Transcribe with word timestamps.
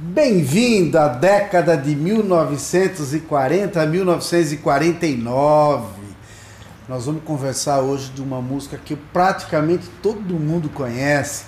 Bem-vindo 0.00 0.96
à 0.96 1.08
década 1.08 1.76
de 1.76 1.96
1940 1.96 3.82
a 3.82 3.84
1949. 3.84 5.86
Nós 6.88 7.06
vamos 7.06 7.24
conversar 7.24 7.80
hoje 7.80 8.12
de 8.12 8.22
uma 8.22 8.40
música 8.40 8.78
que 8.78 8.94
praticamente 8.94 9.88
todo 10.00 10.38
mundo 10.38 10.68
conhece. 10.68 11.46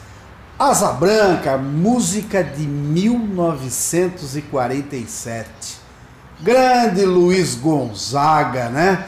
Asa 0.59 0.91
Branca, 0.91 1.57
música 1.57 2.43
de 2.43 2.67
1947. 2.67 5.49
Grande 6.41 7.05
Luiz 7.05 7.55
Gonzaga, 7.55 8.69
né? 8.69 9.07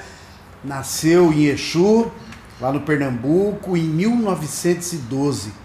Nasceu 0.63 1.33
em 1.33 1.47
Exu, 1.47 2.13
lá 2.61 2.73
no 2.73 2.83
Pernambuco, 2.83 3.77
em 3.77 3.89
1912 3.89 5.62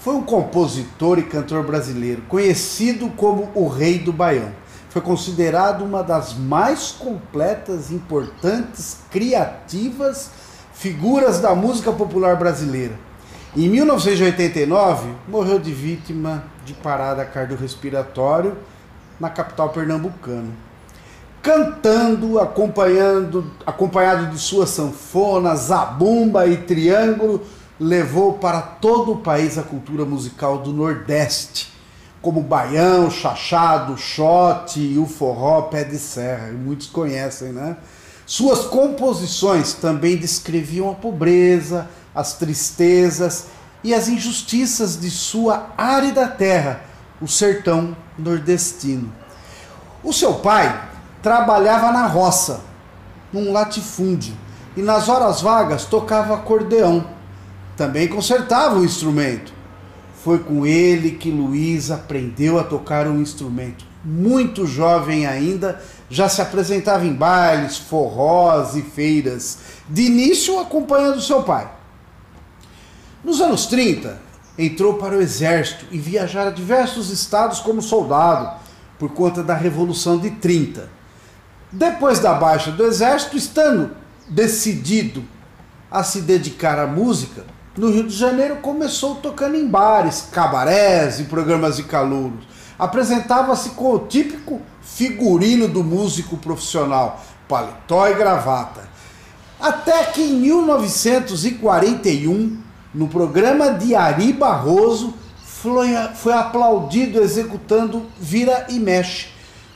foi 0.00 0.14
um 0.14 0.22
compositor 0.22 1.18
e 1.18 1.22
cantor 1.22 1.62
brasileiro, 1.62 2.22
conhecido 2.22 3.10
como 3.10 3.50
o 3.54 3.68
Rei 3.68 3.98
do 3.98 4.12
Baião. 4.12 4.50
Foi 4.88 5.02
considerado 5.02 5.84
uma 5.84 6.02
das 6.02 6.34
mais 6.34 6.90
completas, 6.90 7.92
importantes, 7.92 8.98
criativas 9.10 10.30
figuras 10.72 11.38
da 11.38 11.54
música 11.54 11.92
popular 11.92 12.36
brasileira. 12.36 12.94
Em 13.54 13.68
1989, 13.68 15.10
morreu 15.28 15.58
de 15.58 15.70
vítima 15.70 16.44
de 16.64 16.72
parada 16.72 17.22
cardiorrespiratório 17.24 18.56
na 19.20 19.28
capital 19.28 19.68
pernambucana. 19.68 20.48
Cantando, 21.42 22.38
acompanhando, 22.40 23.50
acompanhado 23.66 24.28
de 24.28 24.38
sua 24.38 24.66
sanfona, 24.66 25.54
zabumba 25.54 26.46
e 26.46 26.56
triângulo, 26.56 27.42
levou 27.80 28.34
para 28.34 28.60
todo 28.60 29.12
o 29.12 29.16
país 29.16 29.56
a 29.56 29.62
cultura 29.62 30.04
musical 30.04 30.58
do 30.58 30.70
Nordeste, 30.70 31.72
como 32.20 32.42
baião, 32.42 33.10
chachado, 33.10 33.96
shot 33.96 34.78
e 34.78 34.98
o 34.98 35.06
forró 35.06 35.62
pé 35.62 35.84
de 35.84 35.98
serra, 35.98 36.52
muitos 36.52 36.88
conhecem, 36.88 37.52
né? 37.52 37.78
Suas 38.26 38.66
composições 38.66 39.72
também 39.72 40.18
descreviam 40.18 40.90
a 40.90 40.94
pobreza, 40.94 41.88
as 42.14 42.34
tristezas 42.34 43.46
e 43.82 43.94
as 43.94 44.08
injustiças 44.08 45.00
de 45.00 45.10
sua 45.10 45.70
árida 45.78 46.28
terra, 46.28 46.82
o 47.18 47.26
sertão 47.26 47.96
nordestino. 48.18 49.10
O 50.04 50.12
seu 50.12 50.34
pai 50.34 50.88
trabalhava 51.22 51.90
na 51.90 52.06
roça, 52.06 52.60
num 53.32 53.52
latifúndio, 53.52 54.34
e 54.76 54.82
nas 54.82 55.08
horas 55.08 55.40
vagas 55.40 55.86
tocava 55.86 56.34
acordeão 56.34 57.19
também 57.80 58.06
consertava 58.06 58.78
o 58.78 58.84
instrumento. 58.84 59.54
Foi 60.22 60.40
com 60.40 60.66
ele 60.66 61.12
que 61.12 61.30
Luiz 61.30 61.90
aprendeu 61.90 62.58
a 62.58 62.62
tocar 62.62 63.06
um 63.06 63.22
instrumento. 63.22 63.86
Muito 64.04 64.66
jovem 64.66 65.26
ainda, 65.26 65.80
já 66.10 66.28
se 66.28 66.42
apresentava 66.42 67.06
em 67.06 67.14
bailes, 67.14 67.78
forrós 67.78 68.76
e 68.76 68.82
feiras, 68.82 69.60
de 69.88 70.02
início 70.02 70.60
acompanhando 70.60 71.22
seu 71.22 71.42
pai. 71.42 71.70
Nos 73.24 73.40
anos 73.40 73.64
30, 73.64 74.20
entrou 74.58 74.98
para 74.98 75.16
o 75.16 75.22
exército 75.22 75.86
e 75.90 75.96
viajara 75.96 76.50
a 76.50 76.52
diversos 76.52 77.08
estados 77.08 77.60
como 77.60 77.80
soldado, 77.80 78.60
por 78.98 79.08
conta 79.14 79.42
da 79.42 79.54
Revolução 79.54 80.18
de 80.18 80.32
30. 80.32 80.86
Depois 81.72 82.18
da 82.18 82.34
baixa 82.34 82.70
do 82.70 82.84
exército, 82.84 83.38
estando 83.38 83.96
decidido 84.28 85.24
a 85.90 86.04
se 86.04 86.20
dedicar 86.20 86.78
à 86.78 86.86
música, 86.86 87.42
no 87.76 87.90
Rio 87.90 88.08
de 88.08 88.16
Janeiro 88.16 88.56
começou 88.56 89.16
tocando 89.16 89.56
em 89.56 89.66
bares, 89.66 90.28
cabarés 90.32 91.20
e 91.20 91.24
programas 91.24 91.76
de 91.76 91.82
calouros. 91.84 92.48
Apresentava-se 92.76 93.70
com 93.70 93.94
o 93.94 94.00
típico 94.00 94.60
figurino 94.82 95.68
do 95.68 95.84
músico 95.84 96.36
profissional, 96.36 97.24
paletó 97.48 98.08
e 98.08 98.14
gravata. 98.14 98.90
Até 99.60 100.02
que 100.04 100.22
em 100.22 100.40
1941, 100.40 102.58
no 102.92 103.06
programa 103.06 103.74
de 103.74 103.94
Ari 103.94 104.32
Barroso, 104.32 105.14
foi, 105.44 105.90
foi 106.14 106.32
aplaudido 106.32 107.22
executando 107.22 108.06
Vira 108.18 108.66
e 108.68 108.80
Mexe, 108.80 109.28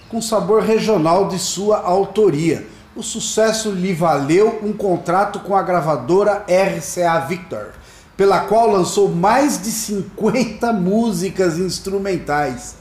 com 0.08 0.20
sabor 0.20 0.62
regional 0.62 1.28
de 1.28 1.38
sua 1.38 1.78
autoria. 1.78 2.66
O 2.96 3.02
sucesso 3.02 3.70
lhe 3.70 3.92
valeu 3.92 4.58
um 4.62 4.72
contrato 4.72 5.40
com 5.40 5.54
a 5.54 5.62
gravadora 5.62 6.44
RCA 6.48 7.20
Victor 7.20 7.83
pela 8.16 8.40
qual 8.40 8.70
lançou 8.70 9.08
mais 9.08 9.60
de 9.60 9.70
50 9.70 10.72
músicas 10.72 11.58
instrumentais. 11.58 12.76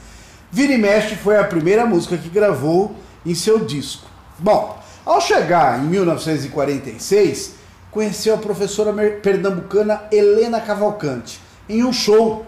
Vira 0.51 0.73
e 0.73 0.77
Mexe 0.77 1.16
foi 1.16 1.38
a 1.38 1.44
primeira 1.44 1.85
música 1.85 2.17
que 2.17 2.29
gravou 2.29 2.95
em 3.25 3.33
seu 3.33 3.59
disco. 3.59 4.07
Bom, 4.38 4.79
ao 5.05 5.19
chegar 5.19 5.79
em 5.79 5.88
1946, 5.88 7.53
conheceu 7.89 8.35
a 8.35 8.38
professora 8.38 8.93
pernambucana 9.22 10.03
Helena 10.11 10.61
Cavalcante 10.61 11.39
em 11.67 11.83
um 11.83 11.93
show 11.93 12.45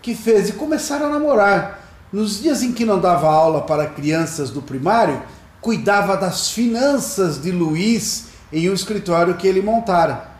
que 0.00 0.14
fez 0.14 0.48
e 0.48 0.52
começaram 0.52 1.06
a 1.06 1.10
namorar. 1.10 1.80
Nos 2.12 2.40
dias 2.40 2.62
em 2.62 2.72
que 2.72 2.84
não 2.84 3.00
dava 3.00 3.28
aula 3.28 3.62
para 3.62 3.86
crianças 3.86 4.50
do 4.50 4.62
primário, 4.62 5.22
cuidava 5.60 6.16
das 6.16 6.50
finanças 6.50 7.40
de 7.40 7.50
Luiz 7.50 8.26
em 8.52 8.70
um 8.70 8.74
escritório 8.74 9.34
que 9.34 9.46
ele 9.46 9.62
montara. 9.62 10.33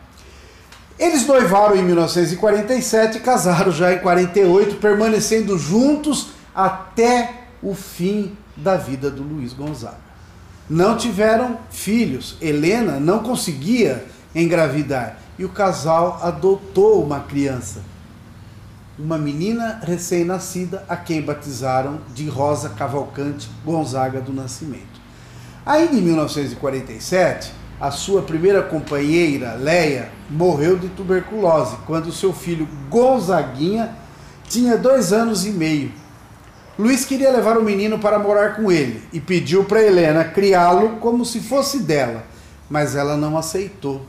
Eles 0.97 1.27
noivaram 1.27 1.75
em 1.75 1.83
1947 1.83 3.17
e 3.17 3.21
casaram 3.21 3.71
já 3.71 3.93
em 3.93 3.99
48, 3.99 4.77
permanecendo 4.77 5.57
juntos 5.57 6.29
até 6.53 7.41
o 7.61 7.73
fim 7.75 8.37
da 8.55 8.77
vida 8.77 9.11
do 9.11 9.21
Luiz 9.21 9.51
Gonzaga. 9.51 10.05
Não 10.69 10.95
tiveram 10.95 11.57
filhos. 11.69 12.37
Helena 12.41 12.99
não 12.99 13.19
conseguia 13.19 14.05
engravidar 14.33 15.17
e 15.37 15.43
o 15.43 15.49
casal 15.49 16.19
adotou 16.21 17.03
uma 17.03 17.19
criança, 17.19 17.81
uma 18.97 19.17
menina 19.17 19.81
recém-nascida 19.83 20.85
a 20.87 20.95
quem 20.95 21.21
batizaram 21.21 21.99
de 22.13 22.27
Rosa 22.29 22.69
Cavalcante 22.69 23.49
Gonzaga 23.65 24.21
do 24.21 24.31
Nascimento. 24.31 24.95
Ainda 25.65 25.95
em 25.95 26.01
1947, 26.01 27.51
a 27.79 27.91
sua 27.91 28.21
primeira 28.21 28.63
companheira, 28.63 29.55
Leia, 29.55 30.09
morreu 30.29 30.77
de 30.77 30.87
tuberculose 30.89 31.75
quando 31.85 32.11
seu 32.11 32.31
filho 32.31 32.67
Gonzaguinha 32.89 33.93
tinha 34.47 34.77
dois 34.77 35.11
anos 35.11 35.45
e 35.45 35.51
meio. 35.51 35.91
Luiz 36.79 37.05
queria 37.05 37.31
levar 37.31 37.57
o 37.57 37.63
menino 37.63 37.99
para 37.99 38.19
morar 38.19 38.55
com 38.55 38.71
ele 38.71 39.03
e 39.11 39.19
pediu 39.19 39.65
para 39.65 39.83
Helena 39.83 40.23
criá-lo 40.23 40.97
como 40.97 41.25
se 41.25 41.39
fosse 41.39 41.79
dela, 41.79 42.23
mas 42.69 42.95
ela 42.95 43.17
não 43.17 43.37
aceitou. 43.37 44.05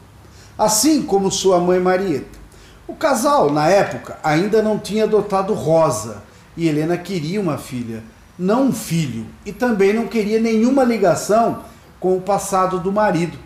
Assim 0.57 1.03
como 1.03 1.31
sua 1.31 1.61
mãe 1.61 1.81
Marieta. 1.81 2.47
O 2.87 2.95
casal, 2.95 3.53
na 3.53 3.69
época, 3.69 4.17
ainda 4.23 4.63
não 4.63 4.79
tinha 4.79 5.05
adotado 5.05 5.55
Rosa 5.55 6.23
e 6.57 6.69
Helena 6.69 6.97
queria 6.97 7.41
uma 7.41 7.59
filha, 7.59 8.03
não 8.39 8.69
um 8.69 8.73
filho, 8.73 9.27
e 9.45 9.53
também 9.53 9.93
não 9.93 10.07
queria 10.07 10.41
nenhuma 10.41 10.85
ligação 10.85 11.65
com 11.99 12.17
o 12.17 12.21
passado 12.21 12.79
do 12.79 12.93
marido 12.93 13.46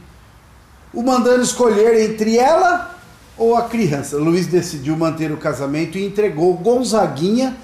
o 0.92 1.02
mandando 1.02 1.42
escolher 1.42 2.10
entre 2.10 2.36
ela 2.36 2.98
ou 3.36 3.56
a 3.56 3.62
criança. 3.62 4.16
Luiz 4.16 4.46
decidiu 4.46 4.96
manter 4.96 5.30
o 5.32 5.36
casamento 5.36 5.96
e 5.96 6.04
entregou 6.04 6.54
Gonzaguinha 6.54 7.56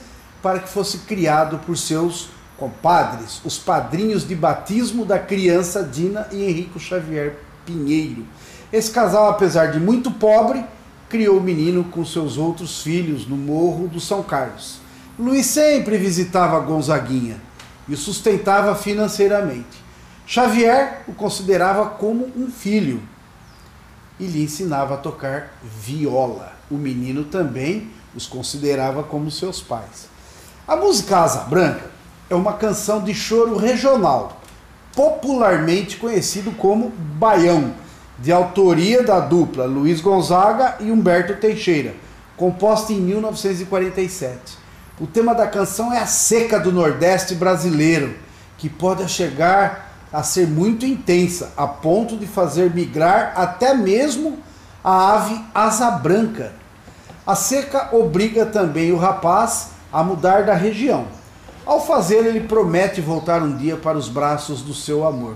para 0.43 0.61
que 0.61 0.69
fosse 0.69 0.99
criado 0.99 1.59
por 1.59 1.77
seus 1.77 2.29
compadres, 2.57 3.41
os 3.45 3.59
padrinhos 3.59 4.27
de 4.27 4.35
batismo 4.35 5.05
da 5.05 5.19
criança 5.19 5.83
Dina 5.83 6.27
e 6.33 6.45
Henrico 6.45 6.79
Xavier 6.79 7.37
Pinheiro. 7.67 8.25
Esse 8.73 8.91
casal, 8.91 9.29
apesar 9.29 9.67
de 9.67 9.79
muito 9.79 10.11
pobre, 10.11 10.65
criou 11.09 11.39
o 11.39 11.43
menino 11.43 11.85
com 11.85 12.05
seus 12.05 12.39
outros 12.39 12.83
filhos 12.83 13.27
no 13.27 13.37
Morro 13.37 13.89
do 13.89 14.01
São 14.01 14.23
Carlos. 14.23 14.79
Luiz 15.19 15.47
sempre 15.47 15.99
visitava 15.99 16.59
Gonzaguinha 16.61 17.37
e 17.89 17.95
o 17.95 17.97
sustentava 17.97 18.75
financeiramente. 18.75 19.85
Xavier 20.27 21.03
o 21.07 21.13
considerava 21.13 21.87
como 21.87 22.31
um 22.37 22.51
filho 22.51 23.01
e 24.19 24.27
lhe 24.27 24.43
ensinava 24.43 24.95
a 24.95 24.99
tocar 24.99 25.59
viola. 25.63 26.53
O 26.71 26.75
menino 26.75 27.25
também 27.25 27.91
os 28.15 28.27
considerava 28.27 29.03
como 29.03 29.31
seus 29.31 29.61
pais. 29.61 30.09
A 30.67 30.75
música 30.75 31.19
Asa 31.19 31.41
Branca 31.41 31.91
é 32.29 32.35
uma 32.35 32.55
canção 32.55 33.03
de 33.05 33.15
choro 33.15 33.57
regional, 33.57 34.41
popularmente 34.95 35.97
conhecido 35.97 36.51
como 36.53 36.91
baião, 36.91 37.73
de 38.19 38.33
autoria 38.33 39.03
da 39.03 39.21
dupla 39.21 39.67
Luiz 39.67 40.01
Gonzaga 40.01 40.77
e 40.81 40.91
Humberto 40.91 41.35
Teixeira, 41.35 41.95
composta 42.37 42.93
em 42.93 43.01
1947. 43.01 44.59
O 44.99 45.07
tema 45.07 45.35
da 45.35 45.47
canção 45.47 45.93
é 45.93 45.99
a 45.99 46.07
seca 46.07 46.59
do 46.59 46.73
Nordeste 46.73 47.35
brasileiro, 47.35 48.17
que 48.57 48.71
pode 48.71 49.07
chegar 49.11 49.86
a 50.13 50.23
ser 50.23 50.47
muito 50.47 50.87
intensa, 50.87 51.53
a 51.57 51.67
ponto 51.67 52.17
de 52.17 52.27
fazer 52.27 52.75
migrar 52.75 53.33
até 53.37 53.75
mesmo 53.75 54.39
a 54.83 55.15
ave 55.15 55.41
asa 55.55 55.91
branca. 55.91 56.53
A 57.27 57.35
seca 57.35 57.89
obriga 57.93 58.47
também 58.47 58.93
o 58.93 58.97
rapaz 58.97 59.71
a 59.93 60.03
mudar 60.03 60.45
da 60.45 60.55
região. 60.55 61.07
Ao 61.65 61.85
fazer, 61.85 62.25
ele 62.25 62.41
promete 62.41 63.01
voltar 63.01 63.43
um 63.43 63.57
dia 63.57 63.77
para 63.77 63.99
os 63.99 64.09
braços 64.09 64.63
do 64.63 64.73
seu 64.73 65.05
amor. 65.05 65.35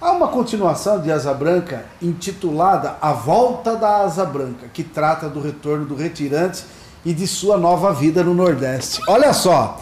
Há 0.00 0.12
uma 0.12 0.28
continuação 0.28 1.00
de 1.00 1.10
Asa 1.10 1.34
Branca 1.34 1.84
intitulada 2.00 2.96
A 3.00 3.12
Volta 3.12 3.76
da 3.76 3.98
Asa 3.98 4.24
Branca, 4.24 4.68
que 4.72 4.84
trata 4.84 5.28
do 5.28 5.40
retorno 5.40 5.84
do 5.84 5.96
retirante 5.96 6.64
e 7.04 7.12
de 7.12 7.26
sua 7.26 7.56
nova 7.56 7.92
vida 7.92 8.22
no 8.22 8.34
Nordeste. 8.34 9.00
Olha 9.08 9.32
só, 9.32 9.80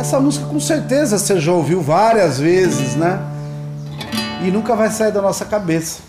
essa 0.00 0.18
música 0.18 0.46
com 0.46 0.58
certeza 0.58 1.18
você 1.18 1.38
já 1.38 1.52
ouviu 1.52 1.82
várias 1.82 2.38
vezes, 2.38 2.96
né? 2.96 3.20
E 4.42 4.50
nunca 4.50 4.74
vai 4.74 4.90
sair 4.90 5.12
da 5.12 5.20
nossa 5.20 5.44
cabeça. 5.44 6.00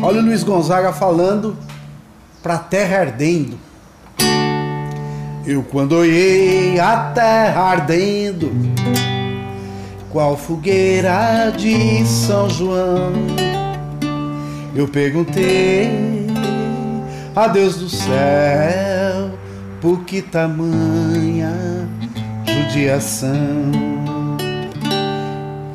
Olha 0.00 0.20
o 0.20 0.24
Luiz 0.24 0.42
Gonzaga 0.42 0.90
falando 0.90 1.56
para 2.42 2.54
a 2.54 2.58
terra 2.58 3.00
ardendo. 3.00 3.58
Eu 5.46 5.62
quando 5.62 5.92
olhei 5.92 6.80
a 6.80 7.12
terra 7.14 7.60
ardendo, 7.60 8.50
qual 10.10 10.34
fogueira 10.34 11.52
de 11.54 12.02
São 12.06 12.48
João, 12.48 13.12
eu 14.74 14.88
perguntei 14.88 16.26
a 17.36 17.46
Deus 17.46 17.76
do 17.76 17.90
céu, 17.90 19.38
por 19.82 20.00
que 20.04 20.22
tamanha 20.22 21.83
judiação? 22.54 23.32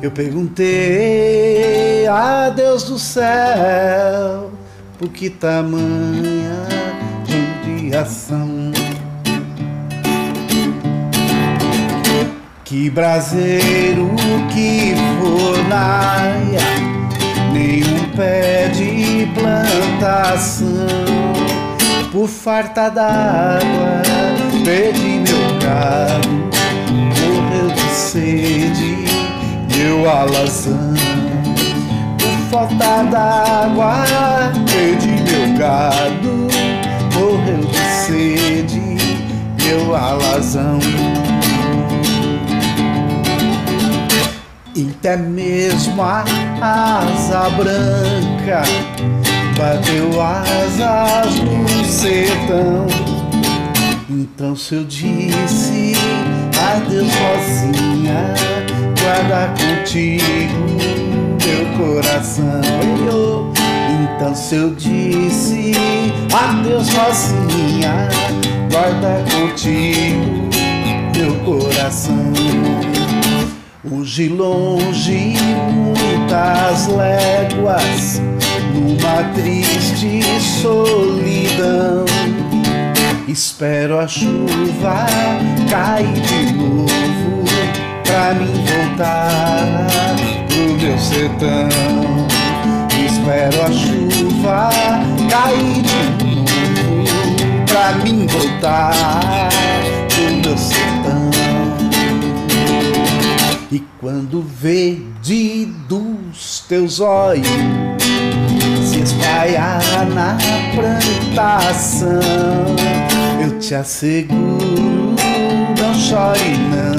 Eu 0.02 0.10
perguntei 0.10 2.06
a 2.06 2.48
Deus 2.48 2.84
do 2.84 2.98
céu, 2.98 4.50
por 4.98 5.08
que 5.08 5.28
tamanha 5.28 6.64
judiação? 7.26 8.72
Que 12.64 12.88
braseiro 12.88 14.08
que 14.54 14.94
fornaia, 15.20 16.60
nenhum 17.52 18.08
pé 18.16 18.68
de 18.68 19.28
plantação, 19.34 20.66
por 22.12 22.28
farta 22.28 22.88
d'água, 22.88 24.02
perdi 24.64 25.18
meu 25.18 25.58
gado, 25.58 26.39
sede, 28.10 29.04
meu 29.76 30.10
alazão. 30.10 30.94
Por 32.18 32.50
falta 32.50 33.04
d'água, 33.04 34.04
perdi 34.66 35.22
meu 35.22 35.56
gado, 35.56 36.48
morreu 37.14 37.64
de 37.70 37.78
sede, 37.78 38.80
meu 39.62 39.94
alazão. 39.94 40.80
E 44.74 44.90
até 44.90 45.16
mesmo 45.16 46.02
a 46.02 46.24
asa 46.60 47.48
branca 47.50 48.62
bateu 49.56 50.20
asas 50.20 51.38
no 51.38 51.84
sertão. 51.84 52.86
Então 54.08 54.56
se 54.56 54.74
eu 54.74 54.82
disse 54.82 55.94
adeus 56.80 57.08
sozinha, 57.12 58.34
guarda 59.00 59.52
contigo 59.58 60.66
meu 61.44 61.66
coração. 61.78 62.60
Então 64.16 64.34
se 64.34 64.54
eu 64.56 64.74
disse 64.74 65.72
adeus 66.32 66.86
sozinha, 66.86 68.08
guarda 68.70 69.24
contigo 69.30 70.48
meu 71.14 71.34
coração. 71.44 72.32
Hoje 73.90 74.28
longe, 74.28 75.36
muitas 75.72 76.86
léguas, 76.86 78.20
numa 78.74 79.24
triste 79.34 80.22
solidão. 80.40 81.19
Espero 83.42 83.98
a 83.98 84.06
chuva 84.06 85.06
cair 85.70 86.12
de 86.12 86.52
novo 86.52 87.42
pra 88.04 88.34
mim 88.34 88.52
voltar 88.66 89.86
pro 90.46 90.74
meu 90.76 90.98
sertão. 90.98 92.28
Espero 93.02 93.62
a 93.64 93.72
chuva 93.72 94.68
cair 95.30 95.80
de 96.18 96.34
novo 96.34 97.64
pra 97.64 97.92
mim 98.04 98.26
voltar 98.26 99.48
pro 100.10 100.36
meu 100.36 100.58
sertão. 100.58 101.30
E 103.72 103.78
quando 103.98 104.42
verde 104.42 105.64
dos 105.88 106.60
teus 106.68 107.00
olhos 107.00 107.46
se 108.84 109.00
espalhar 109.00 109.80
na 110.14 110.36
plantação, 110.74 112.10
eu 113.42 113.58
te 113.58 113.74
asseguro, 113.74 115.14
não 115.78 115.94
chore 115.94 116.58
não, 116.68 116.96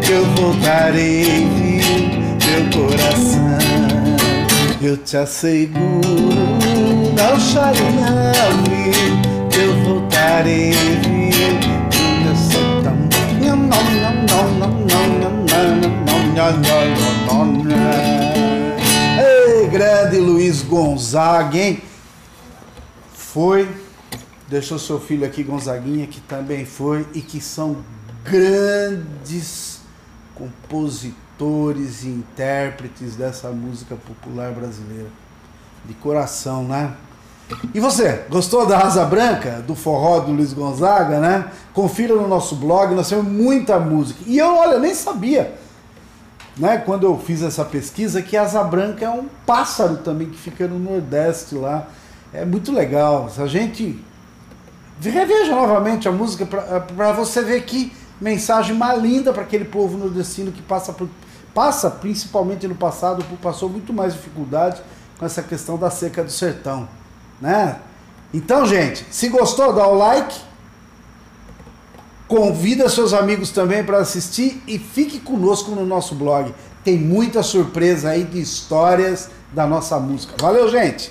que 0.00 0.10
eu 0.12 0.24
voltarei, 0.36 1.46
meu 2.46 2.64
coração. 2.72 3.58
Eu 4.80 4.96
te 4.96 5.16
asseguro, 5.18 6.00
não 7.14 7.38
chore 7.38 7.78
não, 8.00 8.62
que 9.50 9.58
eu 9.58 9.74
voltarei, 9.84 10.72
meu 12.22 12.36
sertão. 12.36 12.96
Não, 13.44 13.56
não, 13.56 13.84
não, 13.92 14.48
não, 14.58 14.70
não, 14.86 15.04
não, 15.04 15.48
Ei, 19.20 19.66
grande 19.68 20.16
Luiz 20.16 20.62
Gonzaga, 20.62 21.58
hein? 21.58 21.82
Foi, 23.12 23.68
deixou 24.48 24.78
seu 24.78 24.98
filho 24.98 25.26
aqui, 25.26 25.42
Gonzaguinha, 25.42 26.06
que 26.06 26.20
também 26.20 26.64
foi, 26.64 27.06
e 27.14 27.20
que 27.20 27.40
são 27.40 27.76
grandes 28.24 29.80
compositores 30.34 32.04
e 32.04 32.08
intérpretes 32.08 33.14
dessa 33.14 33.50
música 33.50 33.96
popular 33.96 34.52
brasileira. 34.52 35.08
De 35.84 35.94
coração, 35.94 36.64
né? 36.64 36.94
E 37.72 37.80
você, 37.80 38.24
gostou 38.28 38.66
da 38.66 38.78
Asa 38.78 39.04
Branca, 39.06 39.62
do 39.66 39.74
forró 39.74 40.20
do 40.20 40.32
Luiz 40.32 40.52
Gonzaga, 40.52 41.18
né? 41.18 41.50
Confira 41.72 42.14
no 42.14 42.28
nosso 42.28 42.56
blog, 42.56 42.94
nós 42.94 43.08
temos 43.08 43.26
muita 43.26 43.78
música. 43.78 44.20
E 44.26 44.36
eu, 44.38 44.54
olha, 44.54 44.78
nem 44.78 44.94
sabia, 44.94 45.56
né, 46.58 46.78
quando 46.78 47.04
eu 47.04 47.16
fiz 47.18 47.42
essa 47.42 47.64
pesquisa, 47.64 48.20
que 48.20 48.36
a 48.36 48.42
Asa 48.42 48.62
Branca 48.64 49.04
é 49.04 49.08
um 49.08 49.26
pássaro 49.46 49.98
também 49.98 50.28
que 50.28 50.36
fica 50.36 50.66
no 50.66 50.78
Nordeste 50.78 51.54
lá. 51.54 51.86
É 52.32 52.44
muito 52.44 52.72
legal. 52.72 53.30
Se 53.30 53.40
a 53.40 53.46
gente. 53.46 54.04
Reveja 55.00 55.54
novamente 55.54 56.08
a 56.08 56.12
música 56.12 56.44
para 56.46 57.12
você 57.12 57.42
ver 57.42 57.62
que 57.62 57.92
mensagem 58.20 58.74
mais 58.74 59.00
linda 59.00 59.32
para 59.32 59.42
aquele 59.42 59.64
povo 59.64 59.96
nordestino 59.96 60.52
que 60.52 60.62
passa 60.62 60.92
por. 60.92 61.08
Passa, 61.54 61.90
principalmente 61.90 62.68
no 62.68 62.74
passado, 62.74 63.24
passou 63.42 63.68
muito 63.68 63.92
mais 63.92 64.12
dificuldade 64.12 64.80
com 65.18 65.26
essa 65.26 65.42
questão 65.42 65.76
da 65.76 65.90
seca 65.90 66.22
do 66.22 66.30
sertão 66.30 66.88
né? 67.40 67.76
Então, 68.32 68.66
gente, 68.66 69.06
se 69.10 69.28
gostou, 69.28 69.72
dá 69.72 69.86
o 69.86 69.94
like. 69.94 70.48
Convida 72.26 72.88
seus 72.90 73.14
amigos 73.14 73.50
também 73.50 73.82
para 73.82 73.98
assistir 73.98 74.62
e 74.66 74.78
fique 74.78 75.18
conosco 75.18 75.70
no 75.70 75.86
nosso 75.86 76.14
blog. 76.14 76.54
Tem 76.84 76.98
muita 76.98 77.42
surpresa 77.42 78.10
aí 78.10 78.24
de 78.24 78.38
histórias 78.38 79.30
da 79.52 79.66
nossa 79.66 79.98
música. 79.98 80.34
Valeu, 80.38 80.68
gente! 80.68 81.10